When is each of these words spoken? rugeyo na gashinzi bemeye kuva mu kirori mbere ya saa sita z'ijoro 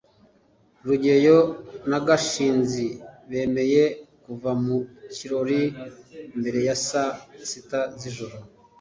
rugeyo 0.85 1.37
na 1.89 1.99
gashinzi 2.07 2.85
bemeye 3.29 3.83
kuva 4.23 4.51
mu 4.63 4.77
kirori 5.13 5.63
mbere 6.39 6.59
ya 6.67 6.75
saa 6.87 7.13
sita 7.49 7.79
z'ijoro 7.99 8.37